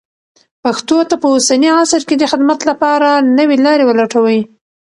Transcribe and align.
پښتو 0.63 0.97
ته 1.09 1.15
په 1.21 1.27
اوسني 1.33 1.69
عصر 1.81 2.01
کې 2.09 2.15
د 2.17 2.23
خدمت 2.31 2.59
لپاره 2.69 3.09
نوې 3.37 3.57
لارې 3.65 3.83
ولټوئ. 3.87 4.39